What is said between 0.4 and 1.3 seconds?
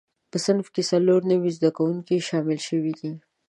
صنف کې څلور